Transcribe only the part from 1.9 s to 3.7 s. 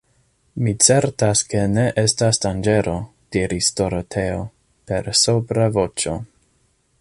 estas danĝero, diris